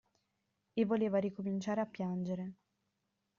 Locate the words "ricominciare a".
1.19-1.85